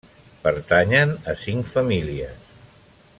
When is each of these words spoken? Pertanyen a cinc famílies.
Pertanyen 0.45 1.13
a 1.25 1.35
cinc 1.43 1.67
famílies. 1.75 2.51